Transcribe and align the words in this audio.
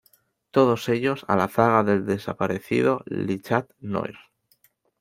Todos 0.49 0.89
ellos 0.89 1.25
a 1.27 1.35
la 1.35 1.47
zaga 1.47 1.83
del 1.83 2.07
desaparecido 2.07 3.03
Le 3.05 3.39
Chat 3.39 3.69
Noir. 3.81 4.15